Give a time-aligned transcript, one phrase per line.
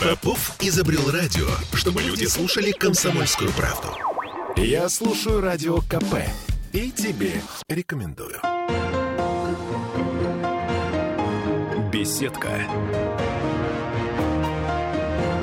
[0.00, 3.88] Попов изобрел радио, чтобы люди слушали комсомольскую правду.
[4.56, 6.16] Я слушаю радио КП
[6.72, 8.40] и тебе рекомендую.
[11.90, 12.48] Беседка.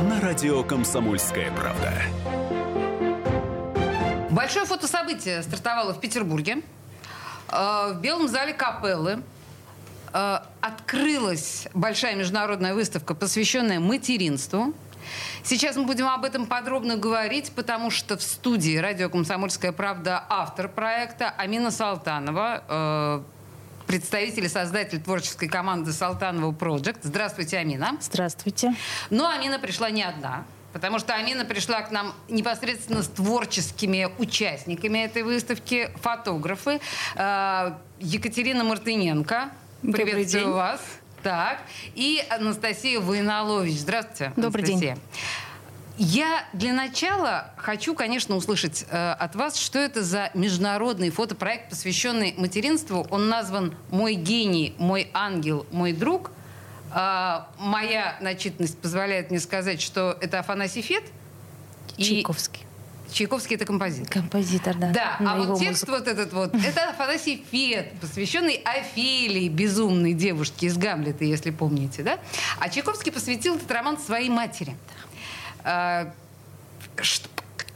[0.09, 1.93] На радио «Комсомольская правда».
[4.29, 6.61] Большое фотособытие стартовало в Петербурге.
[7.49, 9.21] Э, В Белом зале Капеллы
[10.13, 14.73] э, открылась большая международная выставка, посвященная материнству.
[15.43, 20.67] Сейчас мы будем об этом подробно говорить, потому что в студии радио «Комсомольская правда» автор
[20.67, 23.21] проекта Амина Салтанова, э,
[23.87, 26.99] представитель и создатель творческой команды «Салтанова Project».
[27.03, 27.97] Здравствуйте, Амина.
[28.01, 28.75] Здравствуйте.
[29.09, 30.45] Но Амина пришла не одна.
[30.73, 36.81] Потому что Амина пришла к нам непосредственно с творческими участниками этой выставки, фотографы.
[37.15, 39.49] Э, Екатерина Мартыненко.
[39.83, 40.53] Добрый Приветствую день.
[40.53, 40.81] вас.
[41.23, 41.59] Так.
[41.95, 43.79] И Анастасия Войнолович.
[43.79, 44.33] Здравствуйте.
[44.35, 44.75] Добрый день.
[44.75, 44.97] Анастасия.
[45.99, 52.35] Я для начала хочу, конечно, услышать э, от вас, что это за международный фотопроект, посвященный
[52.37, 53.07] материнству.
[53.09, 56.31] Он назван «Мой гений, мой ангел, мой друг».
[56.91, 61.03] А, моя начитанность позволяет мне сказать, что это Афанасий Фет.
[61.97, 62.66] Чайковский.
[63.11, 64.09] Чайковский— это композитор.
[64.11, 64.91] Композитор, да.
[64.91, 65.91] Да, на а вот текст музыку.
[65.99, 72.19] вот этот вот, это Афанасий Фет, посвященный Офелии, безумной девушке из Гамлета, если помните, да?
[72.59, 74.75] А Чайковский посвятил этот роман своей матери.
[75.63, 76.11] А,
[77.01, 77.29] что-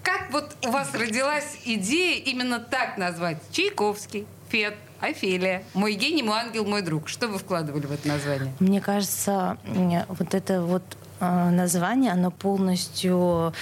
[0.04, 3.38] как вот у вас родилась идея именно так назвать?
[3.52, 7.08] Чайковский, Фет, Офелия, мой гений, мой ангел, мой друг.
[7.08, 8.54] Что вы вкладывали в это название?
[8.60, 9.58] Мне кажется,
[10.10, 10.84] вот это вот
[11.20, 13.54] э, название, оно полностью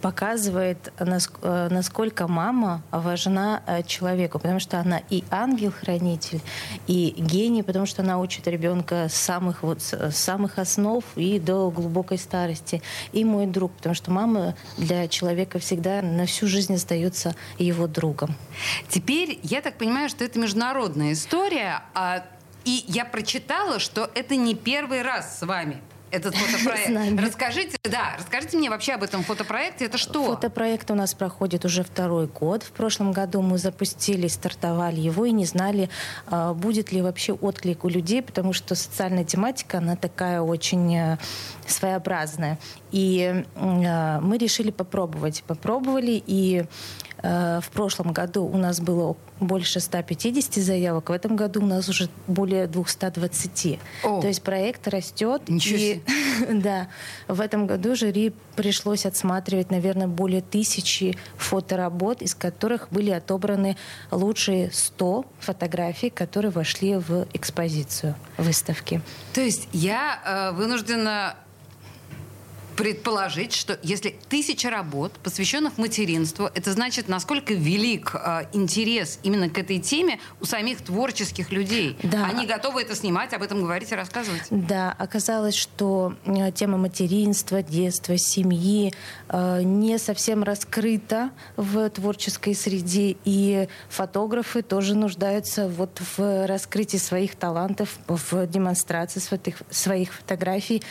[0.00, 6.40] показывает, э, насколько мама важна э, человеку, потому что она и ангел-хранитель,
[6.86, 11.70] и гений, потому что она учит ребенка с самых, вот, с самых основ и до
[11.70, 12.82] глубокой старости.
[13.12, 18.34] И мой друг, потому что мама для человека всегда на всю жизнь остается его другом.
[18.88, 22.24] Теперь я так понимаю, что это международная история, а,
[22.64, 25.80] и я прочитала, что это не первый раз с вами
[26.14, 27.20] этот фотопроект.
[27.20, 29.86] Расскажите, да, расскажите мне вообще об этом фотопроекте.
[29.86, 30.24] Это что?
[30.24, 32.62] Фотопроект у нас проходит уже второй год.
[32.62, 35.90] В прошлом году мы запустили, стартовали его и не знали,
[36.26, 41.18] а, будет ли вообще отклик у людей, потому что социальная тематика, она такая очень э,
[41.66, 42.58] своеобразная.
[42.92, 45.42] И э, мы решили попробовать.
[45.46, 46.64] Попробовали, и
[47.24, 52.08] в прошлом году у нас было больше 150 заявок, в этом году у нас уже
[52.26, 53.78] более 220.
[54.02, 54.20] О.
[54.20, 55.42] То есть проект растет.
[55.48, 56.00] Ничего и-
[56.52, 56.88] да,
[57.26, 63.76] в этом году жюри пришлось отсматривать, наверное, более тысячи фоторабот, из которых были отобраны
[64.10, 69.00] лучшие 100 фотографий, которые вошли в экспозицию выставки.
[69.32, 71.36] То есть я э, вынуждена
[72.76, 79.58] предположить, что если тысяча работ, посвященных материнству, это значит, насколько велик э, интерес именно к
[79.58, 81.96] этой теме у самих творческих людей.
[82.02, 82.26] Да.
[82.26, 84.42] Они готовы это снимать, об этом говорить и рассказывать.
[84.50, 88.92] Да, оказалось, что э, тема материнства, детства, семьи
[89.28, 97.36] э, не совсем раскрыта в творческой среде, и фотографы тоже нуждаются вот в раскрытии своих
[97.36, 100.82] талантов, в демонстрации своих, своих фотографий.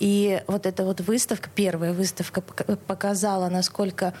[0.00, 4.14] И вот эта вот выставка, первая выставка пока- показала, насколько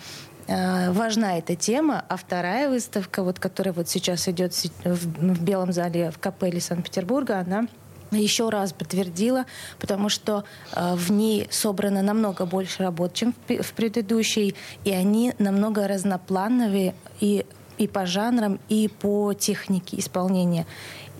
[0.46, 4.52] э, важна эта тема, а вторая выставка, вот, которая вот сейчас идет
[4.84, 7.66] в, Белом зале в капелле Санкт-Петербурга, она
[8.10, 9.46] еще раз подтвердила,
[9.78, 14.54] потому что э, в ней собрано намного больше работ, чем в, в предыдущей,
[14.84, 17.46] и они намного разноплановые и,
[17.78, 20.66] и по жанрам, и по технике исполнения.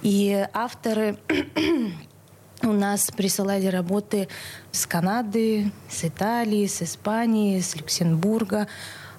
[0.03, 1.17] И авторы
[2.63, 4.29] у нас присылали работы
[4.73, 8.69] с Канады, с Италии, с Испании, с Люксембурга.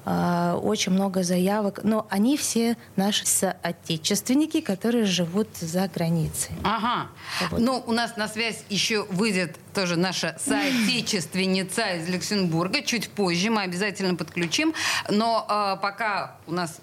[0.03, 6.55] А, Очень много заявок, но они все наши соотечественники, которые живут за границей.
[6.63, 7.09] Ага.
[7.51, 7.59] Вот.
[7.59, 12.81] Ну, у нас на связь еще выйдет тоже наша соотечественница из Люксембурга.
[12.81, 14.73] Чуть позже мы обязательно подключим.
[15.09, 16.79] Но э, пока у нас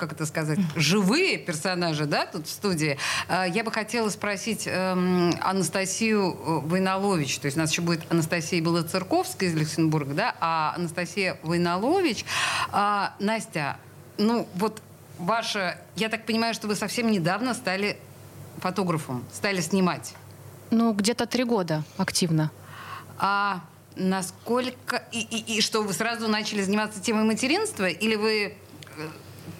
[0.00, 2.98] как это сказать, живые персонажи, да, тут в студии.
[3.28, 8.10] Э, Я бы хотела спросить эм, Анастасию э, Войнолович, то есть у нас еще будет
[8.10, 12.24] Анастасия Белоцерковская из Люксембурга, да, а Анастасия Войнолович.
[12.72, 13.76] А, Настя,
[14.18, 14.82] ну вот
[15.18, 17.98] ваша, я так понимаю, что вы совсем недавно стали
[18.58, 20.14] фотографом, стали снимать.
[20.70, 22.50] Ну, где-то три года активно.
[23.18, 23.60] А
[23.96, 25.02] насколько...
[25.12, 27.86] И, и- и что, вы сразу начали заниматься темой материнства?
[27.88, 28.54] Или вы
[28.96, 29.08] э,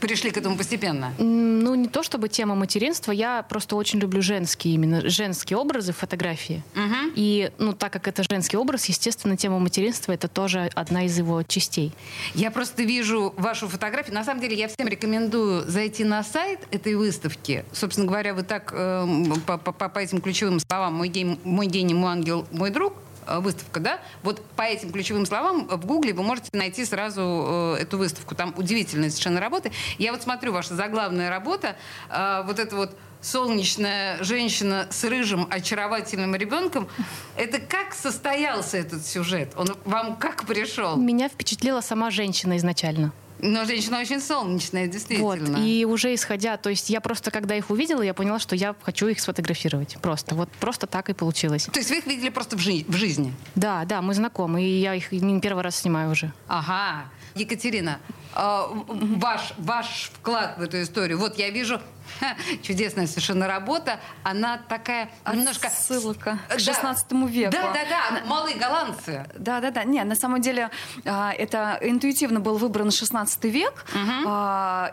[0.01, 1.13] пришли к этому постепенно?
[1.19, 6.63] Ну, не то чтобы тема материнства, я просто очень люблю женские, именно женские образы фотографии.
[6.75, 7.13] Угу.
[7.17, 11.43] И, ну, так как это женский образ, естественно, тема материнства— это тоже одна из его
[11.43, 11.93] частей.
[12.35, 14.15] Я просто вижу вашу фотографию.
[14.15, 17.65] На самом деле, я всем рекомендую зайти на сайт этой выставки.
[17.73, 19.07] Собственно говоря, вы так э,
[19.47, 22.95] по, по, по этим ключевым словам «Мой гений, мой, гений, мой ангел, мой друг»
[23.27, 24.01] выставка, да?
[24.23, 28.35] Вот по этим ключевым словам в Гугле вы можете найти сразу э, эту выставку.
[28.35, 29.73] Там удивительные совершенно работы.
[29.99, 31.77] Я вот смотрю, ваша заглавная работа,
[32.09, 36.89] э, вот это вот солнечная женщина с рыжим очаровательным ребенком.
[37.37, 39.53] Это как состоялся этот сюжет?
[39.57, 40.97] Он вам как пришел?
[40.97, 43.13] Меня впечатлила сама женщина изначально.
[43.43, 45.29] Но женщина очень солнечная, действительно.
[45.59, 45.59] Вот.
[45.59, 49.09] И уже исходя, то есть я просто, когда их увидела, я поняла, что я хочу
[49.09, 49.97] их сфотографировать.
[50.01, 50.35] Просто.
[50.35, 51.65] Вот просто так и получилось.
[51.73, 53.35] То есть вы их видели просто в, жи- в жизни?
[53.55, 56.33] Да, да, мы знакомы, и я их не первый раз снимаю уже.
[56.49, 57.05] Ага.
[57.35, 58.01] Екатерина,
[58.35, 61.19] э, ваш, ваш вклад в эту историю.
[61.19, 61.81] Вот я вижу
[62.63, 64.01] чудесная совершенно работа.
[64.23, 65.69] Она такая немножко...
[65.71, 67.53] Ссылка к 16 веку.
[67.53, 68.27] Да, да, да.
[68.27, 69.27] Малые голландцы.
[69.37, 69.85] Да, да, да.
[69.85, 70.71] Не, на самом деле
[71.05, 73.85] а, это интуитивно был выбран 16 век.
[73.95, 74.31] Угу.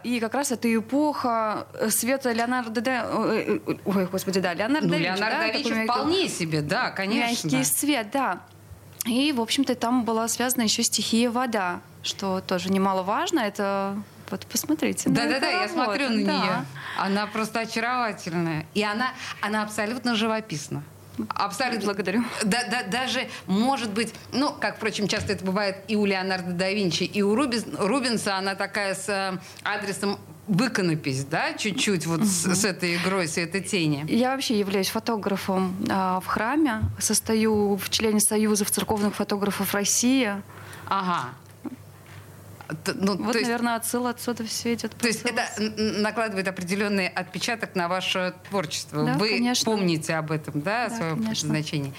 [0.04, 3.06] И как раз это эпоха света Леонардо да...
[3.06, 4.98] Э, э, ой, господи, да, Леонардо ну.
[4.98, 7.48] Леонардо да, Винчи вполне себе, да, конечно.
[7.48, 8.42] Мягкий свет, да.
[9.06, 13.40] И, в общем-то, там была связана еще стихия вода, что тоже немаловажно.
[13.40, 13.96] Это
[14.30, 15.10] вот посмотрите.
[15.10, 16.42] Да-да-да, я смотрю на да.
[16.42, 16.66] нее.
[16.98, 18.66] Она просто очаровательная.
[18.74, 20.84] И она, она абсолютно живописна.
[21.30, 22.24] Абсолютно благодарю.
[22.44, 26.72] Да, да, даже, может быть, ну, как, впрочем, часто это бывает и у Леонардо да
[26.72, 32.28] Винчи, и у Рубинс, Рубинса, она такая с э, адресом выконопись, да, чуть-чуть вот угу.
[32.28, 34.06] с, с этой игрой, с этой тени.
[34.08, 40.32] Я вообще являюсь фотографом э, в храме, состою в члене Союза церковных фотографов России.
[40.88, 41.30] Ага.
[42.96, 44.96] Ну, вот, есть, наверное, отсыл отсюда все идет.
[44.96, 45.48] То есть это
[46.02, 49.06] накладывает определенный отпечаток на ваше творчество.
[49.06, 49.66] Да, Вы конечно.
[49.66, 51.48] помните об этом, да, о да, своем конечно.
[51.48, 51.94] предназначении.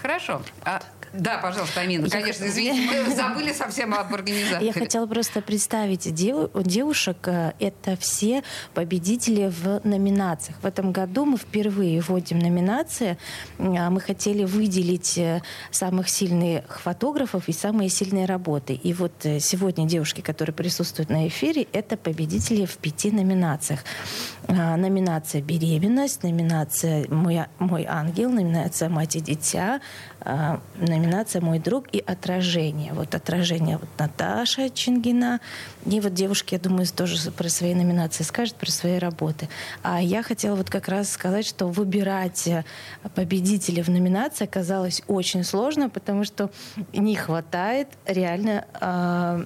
[0.00, 0.42] Хорошо.
[0.64, 0.82] А,
[1.14, 2.08] да, пожалуйста, Амина.
[2.10, 4.66] Конечно, извините, мы забыли совсем об организаторе.
[4.66, 6.50] Я хотела просто представить дев...
[6.54, 7.16] девушек.
[7.28, 8.42] Э, это все
[8.74, 10.58] победители в номинациях.
[10.60, 13.16] В этом году мы впервые вводим номинации.
[13.58, 18.74] А мы хотели выделить э, самых сильных фотографов и самые сильные работы.
[18.74, 23.80] И вот э, сегодня девушки, которые присутствуют на эфире, это победители в пяти номинациях.
[24.46, 29.80] А, номинация «Беременность», номинация «Мой, мой ангел», номинация «Мать и дитя»,
[30.24, 32.92] номинация «Мой друг» и «Отражение».
[32.92, 35.40] Вот «Отражение» вот Наташа Чингина.
[35.86, 39.48] И вот девушки, я думаю, тоже про свои номинации скажут, про свои работы.
[39.82, 42.64] А я хотела вот как раз сказать, что выбирать э,
[43.14, 46.50] победителей в номинации оказалось очень сложно, потому что
[46.92, 49.44] не хватает реально а,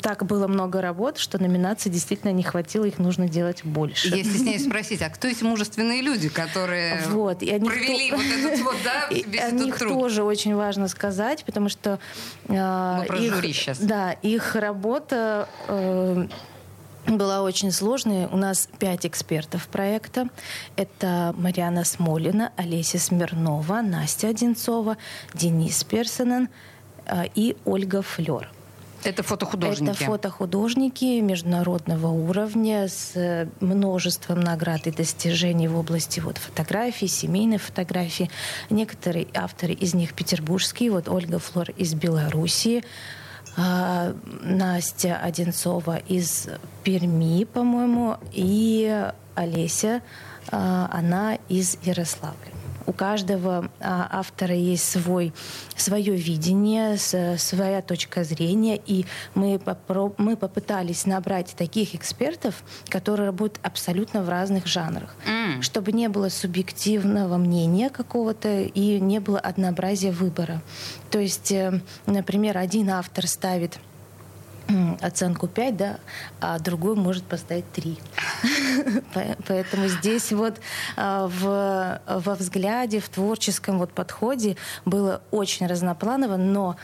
[0.00, 4.08] так было много работ, что номинаций действительно не хватило, их нужно делать больше.
[4.08, 8.16] Я стесняюсь спросить, а кто эти мужественные люди, которые вот, и провели то...
[8.16, 9.92] вот этот вот, да, весь этот них труд?
[9.92, 11.98] тоже очень важно сказать, потому что
[12.48, 13.78] э, Мы про их, жюри сейчас.
[13.78, 16.28] Да, их работа э,
[17.06, 18.26] была очень сложной.
[18.26, 20.28] У нас пять экспертов проекта.
[20.76, 24.96] Это Марьяна Смолина, Олеся Смирнова, Настя Одинцова,
[25.34, 26.48] Денис Персонен
[27.04, 28.53] э, и Ольга Флер.
[29.04, 29.90] Это фотохудожники?
[29.90, 37.58] Это фотохудожники международного уровня с э, множеством наград и достижений в области вот, фотографии, семейной
[37.58, 38.30] фотографии.
[38.70, 40.90] Некоторые авторы из них петербургские.
[40.90, 42.84] Вот Ольга Флор из Белоруссии.
[43.56, 46.48] А, Настя Одинцова из
[46.82, 50.02] Перми, по-моему, и Олеся,
[50.50, 52.54] а, она из Ярославля
[52.86, 55.32] у каждого автора есть свой,
[55.76, 63.60] свое видение, своя точка зрения, и мы, попро- мы попытались набрать таких экспертов, которые работают
[63.62, 65.62] абсолютно в разных жанрах, mm.
[65.62, 70.62] чтобы не было субъективного мнения какого-то и не было однообразия выбора.
[71.10, 73.78] То есть, э, например, один автор ставит
[75.00, 75.98] оценку 5, да,
[76.40, 77.98] а другой может поставить 3.
[79.48, 80.60] Поэтому здесь вот
[80.96, 86.76] а, в, во взгляде, в творческом вот подходе было очень разнопланово, но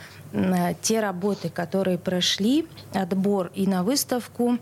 [0.82, 4.58] те работы, которые прошли отбор и на выставку,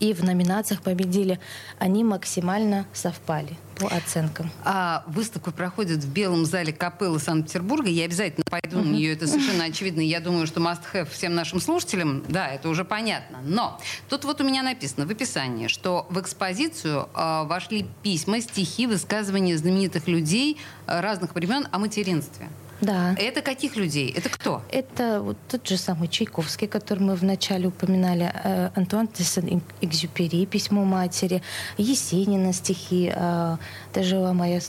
[0.00, 1.38] и в номинациях победили,
[1.78, 4.50] они максимально совпали по оценкам.
[4.64, 7.88] А выставка проходит в Белом зале капеллы Санкт-Петербурга.
[7.88, 10.00] Я обязательно пойду на нее, это совершенно очевидно.
[10.00, 13.38] Я думаю, что must have всем нашим слушателям, да, это уже понятно.
[13.44, 18.86] Но тут вот у меня написано в описании, что в экспозицию э, вошли письма, стихи,
[18.86, 22.48] высказывания знаменитых людей э, разных времен о материнстве.
[22.80, 23.14] Да.
[23.18, 24.12] Это каких людей?
[24.16, 24.62] Это кто?
[24.70, 30.84] Это вот тот же самый Чайковский, который мы вначале упоминали, э, Антуан де Сен-Экзюпери, «Письмо
[30.84, 31.42] матери»,
[31.78, 33.56] Есенина стихи, э,
[33.94, 34.60] даже моя,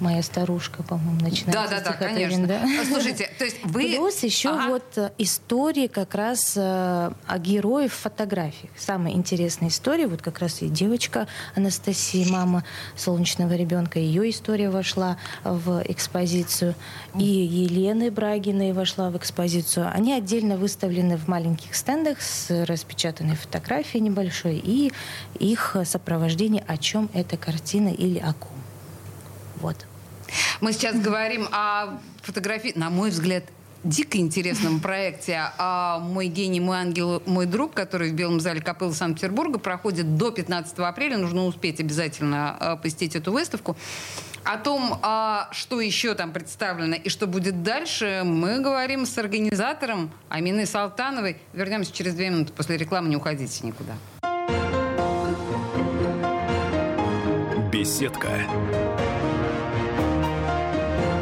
[0.00, 1.52] моя старушка, по-моему, начинается.
[1.52, 2.46] Да, да, да, конечно.
[2.46, 2.62] Да?
[2.62, 3.90] А, слушайте, то есть вы...
[3.90, 4.68] Плюс еще ага.
[4.68, 8.72] вот э, истории как раз о героях в фотографиях.
[8.78, 12.64] Самая интересная история, вот как раз и девочка Анастасия, мама
[12.96, 16.74] солнечного ребенка, ее история вошла в экспозицию.
[17.18, 19.90] И Елены Брагиной вошла в экспозицию.
[19.92, 24.92] Они отдельно выставлены в маленьких стендах с распечатанной фотографией небольшой и
[25.38, 28.52] их сопровождение, о чем эта картина или о ком.
[29.56, 29.86] Вот.
[30.60, 33.44] Мы сейчас говорим о фотографии, на мой взгляд,
[33.84, 38.92] дико интересном проекте а «Мой гений, мой ангел, мой друг», который в Белом зале Копыла
[38.92, 41.16] Санкт-Петербурга проходит до 15 апреля.
[41.16, 43.76] Нужно успеть обязательно а, посетить эту выставку.
[44.44, 50.10] О том, а, что еще там представлено и что будет дальше, мы говорим с организатором
[50.28, 51.36] Аминой Салтановой.
[51.52, 53.08] Вернемся через две минуты после рекламы.
[53.08, 53.94] Не уходите никуда.
[57.70, 58.28] Беседка.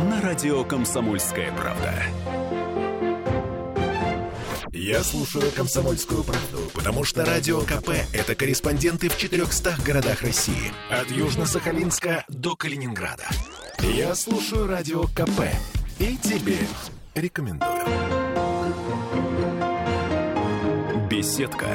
[0.09, 1.93] На радио «Комсомольская правда».
[4.89, 10.73] Я слушаю «Комсомольскую правду», потому что «Радио КП»— это корреспонденты в 400 городах России.
[10.91, 13.25] От Южно-Сахалинска до Калининграда.
[13.81, 15.43] Я слушаю «Радио КП»
[15.99, 16.57] и тебе
[17.15, 17.85] рекомендую.
[21.11, 21.67] Беседка.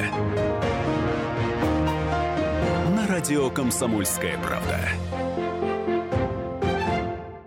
[2.96, 4.80] На радио «Комсомольская правда».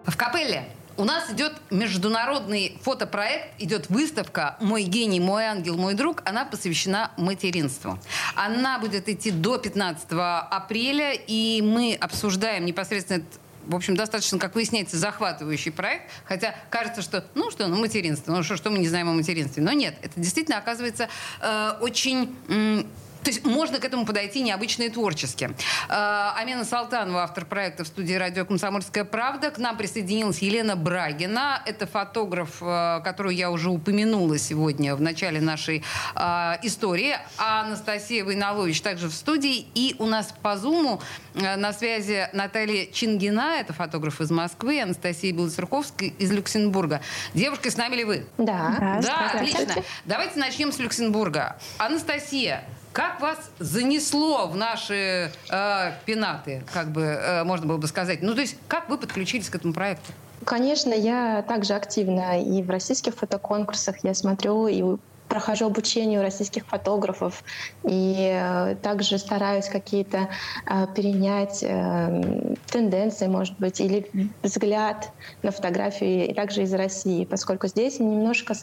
[0.05, 0.63] В капелле
[0.97, 6.21] у нас идет международный фотопроект, идет выставка «Мой гений, мой ангел, мой друг».
[6.25, 7.99] Она посвящена материнству.
[8.35, 13.23] Она будет идти до 15 апреля, и мы обсуждаем непосредственно
[13.67, 16.09] в общем, достаточно, как выясняется, захватывающий проект.
[16.23, 19.61] Хотя кажется, что, ну что, ну материнство, ну что, что мы не знаем о материнстве.
[19.61, 21.09] Но нет, это действительно оказывается
[21.41, 22.33] э, очень...
[22.47, 22.83] Э,
[23.27, 25.49] то есть можно к этому подойти необычно и творчески.
[25.89, 29.51] Э, Амина Салтанова, автор проекта в студии «Радио Комсомольская правда».
[29.51, 31.61] К нам присоединилась Елена Брагина.
[31.65, 35.83] Это фотограф, э, которую я уже упомянула сегодня в начале нашей
[36.15, 36.21] э,
[36.63, 37.17] истории.
[37.37, 39.67] А Анастасия Войнолович также в студии.
[39.75, 41.01] И у нас по Зуму
[41.33, 47.01] на связи Наталья Чингина, это фотограф из Москвы, Анастасия Белоцерковская из Люксембурга.
[47.33, 48.25] Девушка, с нами ли вы?
[48.37, 49.01] Да.
[49.03, 49.83] Да, отлично.
[50.05, 51.57] Давайте начнем с Люксембурга.
[51.77, 52.63] Анастасия,
[52.97, 58.23] как вас занесло в наши э, пенаты, как бы э, можно было бы сказать?
[58.23, 60.13] Ну, то есть, как вы подключились к этому проекту?
[60.45, 63.97] Конечно, я также активна и в российских фотоконкурсах.
[64.03, 64.81] Я смотрю и
[65.27, 67.43] прохожу обучение у российских фотографов
[67.83, 70.29] и э, также стараюсь какие-то
[70.65, 74.09] э, перенять э, тенденции, может быть, или
[74.43, 75.11] взгляд
[75.43, 78.53] на фотографии и также из России, поскольку здесь немножко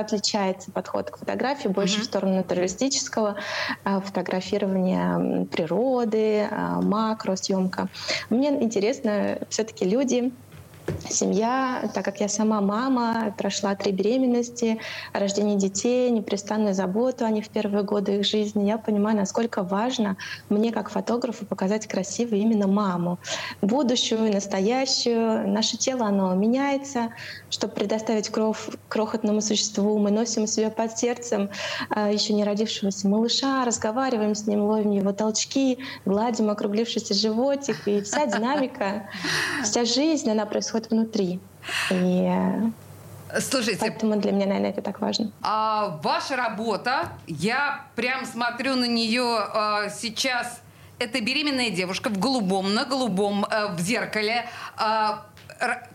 [0.00, 2.02] отличается подход к фотографии, больше mm-hmm.
[2.02, 3.36] в сторону натуралистического
[3.84, 7.88] фотографирования природы, э, макросъемка.
[8.30, 10.32] Мне интересно все-таки люди,
[11.10, 14.78] семья, так как я сама мама, прошла три беременности,
[15.12, 20.16] рождение детей, непрестанную заботу о них в первые годы их жизни, я понимаю, насколько важно
[20.48, 23.18] мне как фотографу показать красивую именно маму.
[23.62, 25.48] Будущую, настоящую.
[25.48, 27.10] Наше тело, оно меняется.
[27.50, 31.50] Чтобы предоставить кров крохотному существу, мы носим себя под сердцем
[31.90, 37.88] а, еще не родившегося малыша, разговариваем с ним, ловим его толчки, гладим округлившийся животик.
[37.88, 39.08] И вся динамика,
[39.64, 41.40] вся жизнь, она происходит происходит внутри.
[41.90, 45.30] И э, Слушайте, поэтому для меня, наверное, это так важно.
[45.42, 50.60] А ваша работа, я прям смотрю на нее а, сейчас.
[50.98, 54.46] Это беременная девушка в голубом, на голубом, а, в зеркале.
[54.76, 55.26] А,
[55.60, 55.86] р-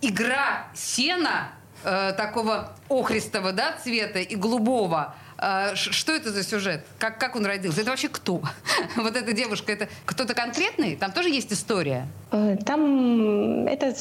[0.00, 1.50] игра сена
[1.84, 5.14] а, такого охристого да, цвета и голубого.
[5.36, 6.84] А, что это за сюжет?
[6.98, 7.82] Как, как он родился?
[7.82, 8.42] Это вообще кто?
[8.96, 10.96] вот эта девушка, это кто-то конкретный?
[10.96, 12.08] Там тоже есть история?
[12.64, 13.94] Там это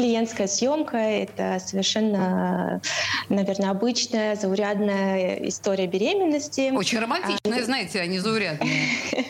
[0.00, 0.96] клиентская съемка.
[0.96, 2.80] Это совершенно,
[3.28, 6.72] наверное, обычная, заурядная история беременности.
[6.74, 8.68] Очень романтичная, а, знаете, а не заурядная.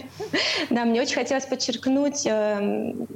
[0.71, 3.07] да, мне очень хотелось подчеркнуть эм,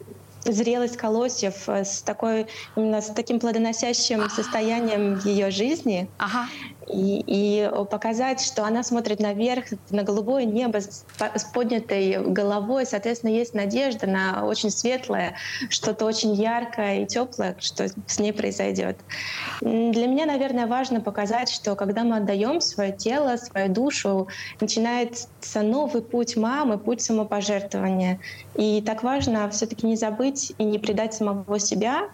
[0.45, 2.47] зрелость колосьев с такой
[2.77, 6.09] именно с таким плодоносящим состоянием ее жизни.
[6.19, 6.49] Ага.
[6.89, 11.05] И, и показать, что она смотрит наверх, на голубое небо с,
[11.53, 15.35] поднятой головой, соответственно, есть надежда на очень светлое,
[15.69, 18.99] что-то очень яркое и теплое, что с ней произойдет.
[19.61, 24.29] Для меня, наверное, важно показать, что когда мы отдаем свое тело, свою душу,
[24.61, 28.21] начинается новый путь мамы, путь самопожертвования.
[28.57, 32.09] И так важно все-таки не забыть и не предать самого себя.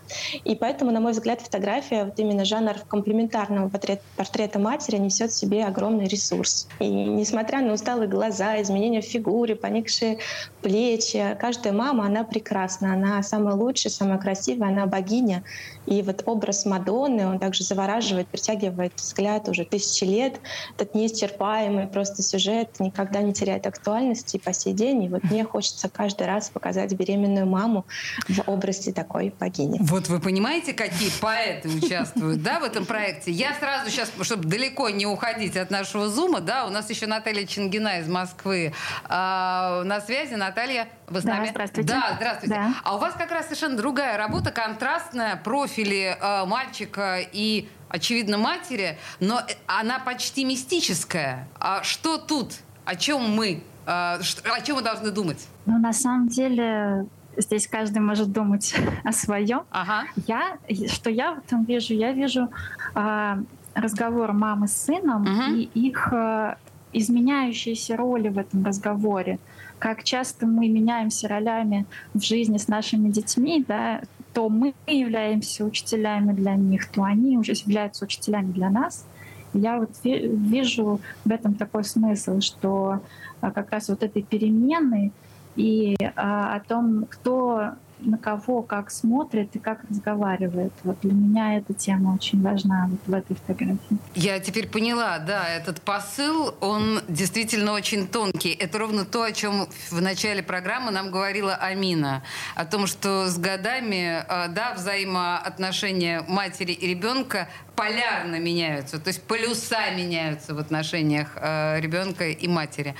[0.45, 3.71] И поэтому, на мой взгляд, фотография, вот именно жанр комплементарного
[4.17, 6.69] портрета матери несет в себе огромный ресурс.
[6.79, 10.19] И несмотря на усталые глаза, изменения в фигуре, поникшие
[10.63, 15.43] плечи, каждая мама, она прекрасна, она самая лучшая, самая красивая, она богиня.
[15.87, 20.41] И вот образ Мадонны, он также завораживает, притягивает взгляд уже тысячи лет.
[20.77, 25.05] Этот неисчерпаемый просто сюжет никогда не теряет актуальности по сей день.
[25.05, 27.87] И вот мне хочется каждый раз показать беременную маму
[28.29, 29.79] в образе такой богини.
[29.81, 33.33] Вот вы понимаете, какие поэты участвуют да, в этом проекте?
[33.33, 37.47] Я сразу сейчас, чтобы далеко не уходить от нашего зума, да, у нас еще Наталья
[37.47, 40.35] Чингина из Москвы а, на связи.
[40.35, 41.49] Наталья, вы с да, нами?
[41.51, 41.89] здравствуйте.
[41.89, 42.55] Да, здравствуйте.
[42.55, 42.75] Да.
[42.83, 48.99] А у вас как раз совершенно другая работа, контрастная, профили э, мальчика и очевидно, матери,
[49.21, 51.49] но она почти мистическая.
[51.59, 52.55] А что тут?
[52.85, 53.63] О чем мы?
[53.87, 55.47] А, о чем мы должны думать?
[55.67, 59.63] Ну, на самом деле, здесь каждый может думать о своем.
[59.71, 60.07] Ага.
[60.27, 61.95] Я, что я в этом вижу?
[61.95, 62.49] Я вижу
[62.97, 63.37] э,
[63.75, 65.57] разговор мамы с сыном угу.
[65.57, 66.57] и их э,
[66.93, 69.39] изменяющиеся роли в этом разговоре.
[69.79, 74.03] Как часто мы меняемся ролями в жизни с нашими детьми, да,
[74.35, 79.07] то мы являемся учителями для них, то они уже являются учителями для нас.
[79.53, 83.01] Я вот вижу в этом такой смысл, что
[83.41, 85.13] а, как раз вот этой перемены
[85.57, 87.71] и а, о том, кто
[88.07, 90.73] на кого как смотрит и как разговаривает.
[90.85, 93.99] Вот для меня эта тема очень важна вот в этой фотографии.
[94.15, 98.53] Я теперь поняла, да, этот посыл, он действительно очень тонкий.
[98.53, 102.23] Это ровно то, о чем в начале программы нам говорила Амина.
[102.55, 108.99] О том, что с годами, э, да, взаимоотношения матери и ребенка полярно меняются.
[108.99, 112.95] То есть полюса меняются в отношениях э, ребенка и матери.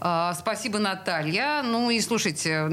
[0.00, 1.62] А, спасибо, Наталья.
[1.62, 2.68] Ну и слушайте,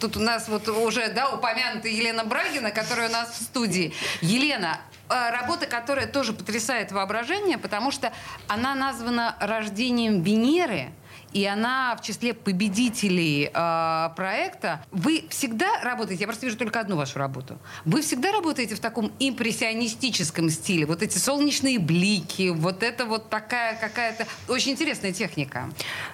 [0.00, 3.92] тут у нас вот уже да, упомянута Елена Брагина, которая у нас в студии.
[4.20, 4.78] Елена,
[5.08, 8.12] а, работа, которая тоже потрясает воображение, потому что
[8.48, 10.90] она названа рождением Венеры–
[11.32, 14.84] и она в числе победителей э, проекта.
[14.90, 19.12] Вы всегда работаете, я просто вижу только одну вашу работу, вы всегда работаете в таком
[19.18, 25.70] импрессионистическом стиле, вот эти солнечные блики, вот это вот такая какая-то очень интересная техника.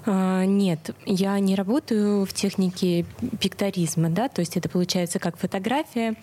[0.06, 3.04] А, нет, я не работаю в технике
[3.40, 6.14] пикторизма, да, то есть это получается как фотография,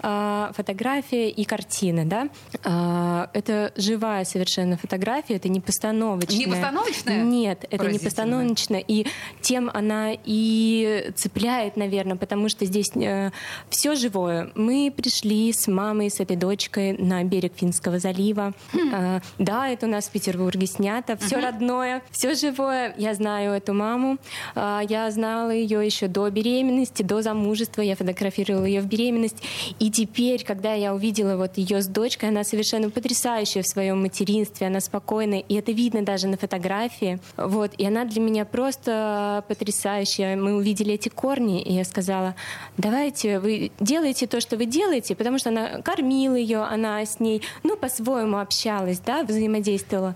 [0.00, 2.28] а, фотография и картина, да.
[2.64, 6.36] А, это живая совершенно фотография, это не постановочная.
[6.36, 7.22] Не постановочная?
[7.22, 9.06] Нет, это не постановочная солнечно, и
[9.40, 13.30] тем она и цепляет, наверное, потому что здесь э,
[13.70, 14.50] все живое.
[14.54, 18.52] Мы пришли с мамой, с этой дочкой на берег Финского залива.
[18.92, 22.94] Э, да, это у нас в Петербурге снято, все родное, все живое.
[22.98, 24.18] Я знаю эту маму,
[24.54, 29.42] э, я знала ее еще до беременности, до замужества, я фотографировала ее в беременность,
[29.78, 34.66] и теперь, когда я увидела вот ее с дочкой, она совершенно потрясающая в своем материнстве,
[34.66, 40.36] она спокойная, и это видно даже на фотографии, вот, и она для меня просто потрясающая.
[40.36, 42.34] Мы увидели эти корни, и я сказала,
[42.76, 47.42] давайте вы делайте то, что вы делаете, потому что она кормила ее, она с ней,
[47.62, 50.14] ну, по-своему общалась, да, взаимодействовала.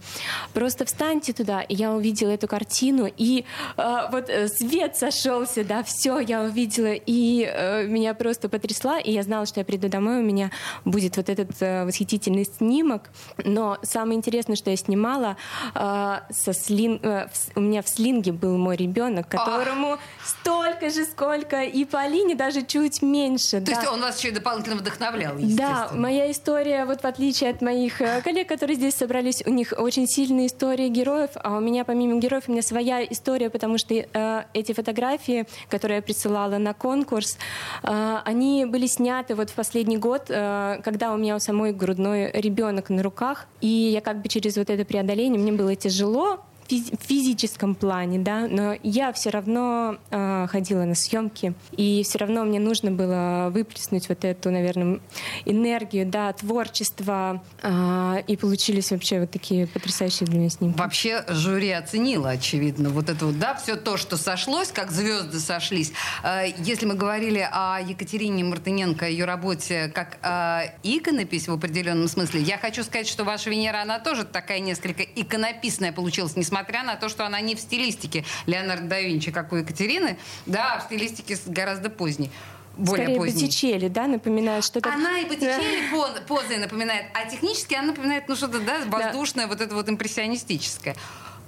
[0.53, 3.45] Просто встаньте туда, и я увидела эту картину, и
[3.77, 9.13] э, вот э, свет сошелся, да, все я увидела, и э, меня просто потрясла, и
[9.13, 10.51] я знала, что я приду домой, у меня
[10.85, 13.11] будет вот этот э, восхитительный снимок.
[13.45, 15.37] Но самое интересное, что я снимала
[15.75, 20.01] э, со слин, э, у меня в слинге был мой ребенок, которому Ах.
[20.25, 23.61] столько же, сколько и Полине, даже чуть меньше.
[23.61, 23.73] То да.
[23.73, 28.01] есть он вас еще и дополнительно вдохновлял, Да, моя история, вот в отличие от моих
[28.01, 32.19] э, коллег, которые здесь собрались, у них очень сильные истории героев, а у меня помимо
[32.19, 37.37] героев у меня своя история, потому что э, эти фотографии, которые я присылала на конкурс,
[37.83, 42.31] э, они были сняты вот в последний год, э, когда у меня у самой грудной
[42.33, 46.41] ребенок на руках, и я как бы через вот это преодоление, мне было тяжело,
[46.79, 52.61] физическом плане, да, но я все равно э, ходила на съемки, и все равно мне
[52.61, 55.01] нужно было выплеснуть вот эту, наверное,
[55.45, 60.79] энергию, да, творчество, э, и получились вообще вот такие потрясающие для меня снимки.
[60.79, 65.93] Вообще жюри оценило, очевидно, вот это вот, да, все то, что сошлось, как звезды сошлись.
[66.23, 72.43] Э, если мы говорили о Екатерине Мартыненко, ее работе как э, иконопись в определенном смысле,
[72.43, 77.09] я хочу сказать, что ваша Венера, она тоже такая несколько иконописная получилась, несмотря на то,
[77.09, 81.39] что она не в стилистике Леонардо да Винчи, как у Екатерины, да, а в стилистике
[81.47, 82.31] гораздо поздней
[82.77, 83.43] более Скорее поздний.
[83.43, 84.93] Боттичелли, да, напоминает что-то...
[84.93, 86.21] Она и Боттичелли да.
[86.27, 89.49] позой напоминает, а технически она напоминает, ну, что-то, да, воздушное, да.
[89.49, 90.97] вот это вот импрессионистическое.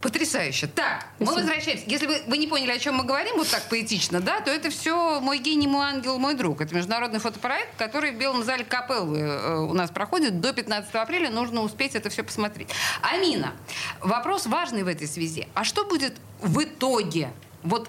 [0.02, 0.66] Потрясающе.
[0.66, 1.30] Так, Спасибо.
[1.30, 1.84] мы возвращаемся.
[1.86, 4.68] Если вы, вы не поняли, о чем мы говорим, вот так поэтично, да, то это
[4.68, 6.60] все «Мой гений, мой ангел, мой друг».
[6.60, 10.40] Это международный фотопроект, который в Белом зале Капеллы э, у нас проходит.
[10.40, 12.68] До 15 апреля нужно успеть это все посмотреть.
[13.00, 13.52] Амина,
[14.00, 15.46] вопрос важный в этой связи.
[15.54, 17.30] А что будет в итоге
[17.62, 17.88] вот,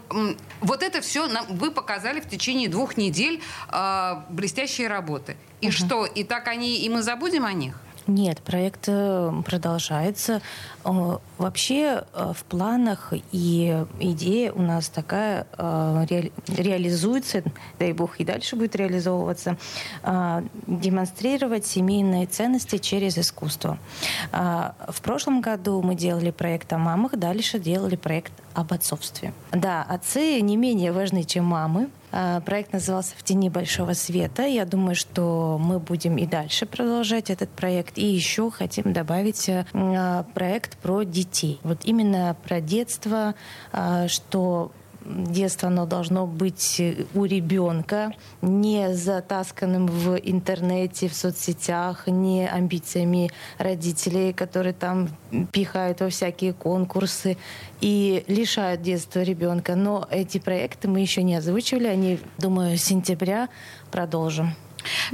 [0.61, 5.35] вот это все нам, вы показали в течение двух недель э, блестящие работы.
[5.61, 5.73] И угу.
[5.73, 7.79] что, и так они, и мы забудем о них?
[8.05, 10.41] Нет, проект э, продолжается.
[10.83, 17.43] Вообще э, в планах и идея у нас такая э, ре, реализуется,
[17.79, 19.57] дай бог и дальше будет реализовываться,
[20.67, 23.77] демонстрировать семейные ценности через искусство.
[24.31, 29.33] В прошлом году мы делали проект о мамах, дальше делали проект об отцовстве.
[29.51, 31.89] Да, отцы не менее важны, чем мамы.
[32.45, 34.43] Проект назывался «В тени большого света».
[34.43, 37.97] Я думаю, что мы будем и дальше продолжать этот проект.
[37.97, 40.23] И еще хотим добавить э, а,
[40.73, 41.59] проект про детей.
[41.63, 43.35] Вот именно про детство,
[43.71, 44.71] а, что
[45.05, 46.81] детство оно должно быть
[47.13, 55.09] у ребенка, не затасканным в интернете, в соцсетях, не амбициями родителей, которые там
[55.51, 57.37] пихают во всякие конкурсы
[57.81, 59.75] и лишают детства ребенка.
[59.75, 63.49] Но эти проекты мы еще не озвучивали, они, думаю, с сентября
[63.91, 64.55] продолжим.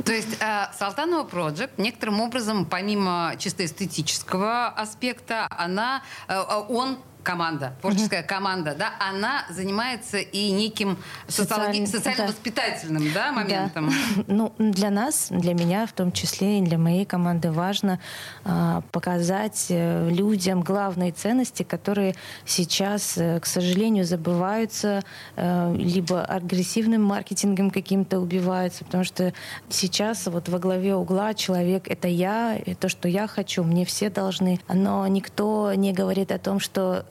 [0.06, 6.98] То есть э, Салтанова Project некоторым образом, помимо чисто эстетического аспекта, она, э, он
[7.30, 13.28] команда, творческая команда, да, она занимается и неким социально, социально-воспитательным да.
[13.28, 13.90] Да, моментом.
[13.90, 14.24] Да.
[14.40, 18.00] Ну, для нас, для меня в том числе, и для моей команды важно
[18.46, 22.16] э, показать людям главные ценности, которые
[22.46, 25.04] сейчас, э, к сожалению, забываются,
[25.36, 29.34] э, либо агрессивным маркетингом каким-то убиваются, потому что
[29.70, 34.10] сейчас вот во главе угла человек— это я, это то, что я хочу, мне все
[34.10, 37.06] должны, но никто не говорит о том, что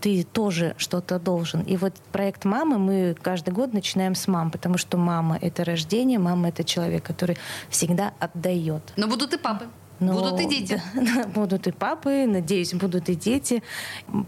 [0.00, 1.62] ты тоже что-то должен.
[1.62, 6.18] И вот проект мамы мы каждый год начинаем с мам, потому что мама— это рождение,
[6.18, 7.36] мама— это человек, который
[7.68, 8.82] всегда отдает.
[8.96, 9.66] Но будут и папы.
[10.00, 10.80] Но, будут и дети.
[10.94, 13.62] Да, будут и папы, надеюсь, будут и дети.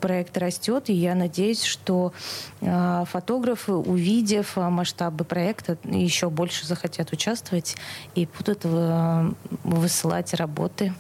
[0.01, 2.13] Проект растет, и я надеюсь, что
[2.61, 7.77] э, фотографы, увидев масштабы проекта, еще больше захотят участвовать
[8.17, 9.31] и будут э,
[9.63, 10.93] высылать работы.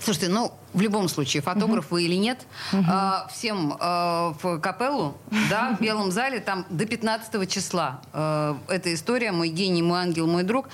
[0.00, 2.82] Слушайте, ну, в любом случае, фотограф вы или нет, угу.
[2.82, 5.16] э, всем э, в капеллу,
[5.50, 10.26] да, в Белом зале, там до 15 числа э, эта история «Мой гений, мой ангел,
[10.26, 10.68] мой друг»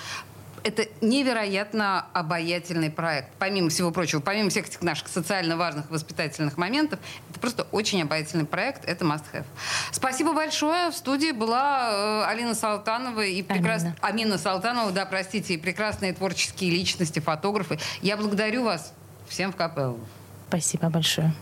[0.65, 3.31] это невероятно обаятельный проект.
[3.39, 8.45] Помимо всего прочего, помимо всех этих наших социально важных воспитательных моментов, это просто очень обаятельный
[8.45, 8.85] проект.
[8.85, 9.45] Это must have.
[9.91, 10.91] Спасибо большое.
[10.91, 13.97] В студии была э, Алина Салтанова и прекрасная...
[14.01, 17.79] Амина Салтанова, да, простите, и прекрасные творческие личности, фотографы.
[18.01, 18.93] Я благодарю вас
[19.29, 20.01] всем в капеллу.
[20.49, 21.33] Спасибо большое.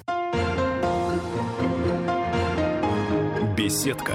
[3.57, 4.15] Беседка.